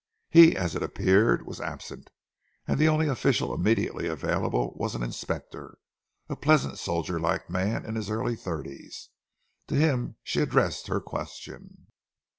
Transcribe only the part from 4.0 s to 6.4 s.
available was an inspector, a